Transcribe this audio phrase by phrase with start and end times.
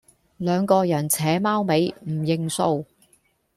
[0.37, 2.87] 兩個人扯貓尾唔認數